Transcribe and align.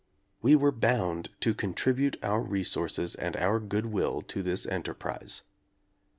We 0.41 0.55
were 0.55 0.71
bound 0.71 1.29
to 1.41 1.53
contribute 1.53 2.17
our 2.23 2.41
re 2.41 2.63
sources 2.63 3.13
and 3.13 3.37
our 3.37 3.59
good 3.59 3.85
will 3.85 4.23
to 4.23 4.41
this 4.41 4.65
enterprise. 4.65 5.43